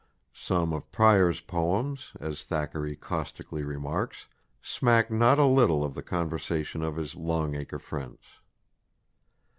[0.33, 4.25] Some of Prior's poems, as Thackeray caustically remarks,
[4.59, 8.23] smack not a little of the conversation of his Long Acre friends.